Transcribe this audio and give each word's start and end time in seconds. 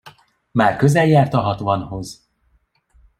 Már 0.51 0.75
közel 0.77 1.05
járt 1.05 1.33
a 1.33 1.39
hatvanhoz. 1.39 2.29